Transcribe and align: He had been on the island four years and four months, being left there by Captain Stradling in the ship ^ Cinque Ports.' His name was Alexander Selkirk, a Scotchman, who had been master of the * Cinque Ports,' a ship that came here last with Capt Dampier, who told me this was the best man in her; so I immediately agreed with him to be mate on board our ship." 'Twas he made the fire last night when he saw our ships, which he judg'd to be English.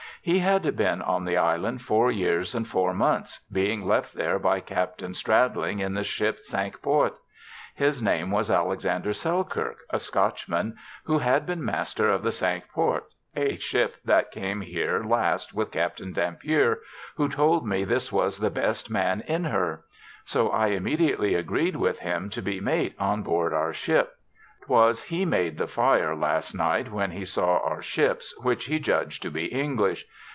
He 0.23 0.37
had 0.37 0.75
been 0.75 1.01
on 1.01 1.25
the 1.25 1.37
island 1.37 1.81
four 1.81 2.11
years 2.11 2.53
and 2.53 2.67
four 2.67 2.93
months, 2.93 3.39
being 3.51 3.87
left 3.87 4.13
there 4.13 4.37
by 4.37 4.59
Captain 4.59 5.15
Stradling 5.15 5.79
in 5.79 5.95
the 5.95 6.03
ship 6.03 6.37
^ 6.37 6.39
Cinque 6.41 6.79
Ports.' 6.79 7.17
His 7.73 8.03
name 8.03 8.29
was 8.29 8.51
Alexander 8.51 9.13
Selkirk, 9.13 9.77
a 9.89 9.97
Scotchman, 9.97 10.75
who 11.05 11.17
had 11.17 11.47
been 11.47 11.65
master 11.65 12.07
of 12.11 12.21
the 12.21 12.31
* 12.31 12.31
Cinque 12.31 12.69
Ports,' 12.71 13.15
a 13.35 13.55
ship 13.55 13.95
that 14.05 14.29
came 14.31 14.61
here 14.61 15.03
last 15.03 15.55
with 15.55 15.71
Capt 15.71 15.97
Dampier, 16.13 16.81
who 17.17 17.27
told 17.27 17.65
me 17.65 17.83
this 17.83 18.11
was 18.11 18.37
the 18.37 18.51
best 18.51 18.91
man 18.91 19.21
in 19.21 19.45
her; 19.45 19.85
so 20.23 20.49
I 20.51 20.67
immediately 20.67 21.33
agreed 21.33 21.77
with 21.77 22.01
him 22.01 22.29
to 22.29 22.43
be 22.43 22.59
mate 22.59 22.93
on 22.99 23.23
board 23.23 23.55
our 23.55 23.73
ship." 23.73 24.11
'Twas 24.71 25.01
he 25.01 25.25
made 25.25 25.57
the 25.57 25.65
fire 25.65 26.15
last 26.15 26.53
night 26.53 26.91
when 26.91 27.09
he 27.11 27.25
saw 27.25 27.57
our 27.61 27.81
ships, 27.81 28.37
which 28.41 28.65
he 28.65 28.77
judg'd 28.79 29.19
to 29.23 29.31
be 29.31 29.45
English. 29.45 30.05